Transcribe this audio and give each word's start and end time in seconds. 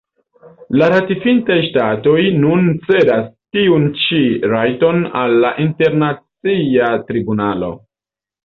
La 0.81 0.85
ratifintaj 0.91 1.57
ŝtatoj 1.65 2.23
nun 2.45 2.71
cedas 2.87 3.29
tiun 3.57 3.87
ĉi 4.05 4.23
rajton 4.55 5.07
al 5.23 5.39
la 5.45 5.55
Internacia 5.69 6.93
Tribunalo. 7.13 7.75